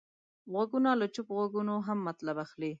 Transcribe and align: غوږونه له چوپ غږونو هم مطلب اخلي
غوږونه 0.51 0.89
له 0.99 1.05
چوپ 1.13 1.27
غږونو 1.37 1.75
هم 1.87 1.97
مطلب 2.07 2.35
اخلي 2.45 2.69